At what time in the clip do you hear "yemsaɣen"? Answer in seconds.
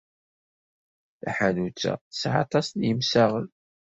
2.87-3.47